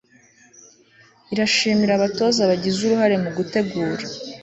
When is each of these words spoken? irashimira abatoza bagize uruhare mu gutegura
irashimira 1.33 1.91
abatoza 1.95 2.41
bagize 2.49 2.79
uruhare 2.83 3.15
mu 3.23 3.29
gutegura 3.37 4.03